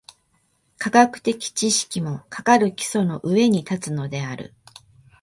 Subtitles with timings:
[0.79, 4.55] 科学的知識も、かかる基礎の上に立つのである。